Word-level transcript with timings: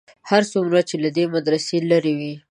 هر 0.29 0.41
څومره 0.51 0.79
چې 0.89 0.95
له 1.03 1.09
دې 1.15 1.25
مدرسې 1.35 1.77
لرې 1.89 2.13
وې. 2.19 2.33